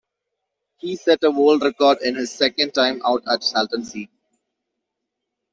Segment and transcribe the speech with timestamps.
[0.79, 4.09] He set a world record in his second time out at Salton Sea.